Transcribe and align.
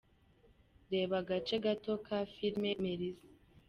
Reba 0.91 1.15
agace 1.21 1.55
gato 1.65 1.93
ka 2.05 2.17
filimi 2.33 2.71
Melissa:. 2.83 3.27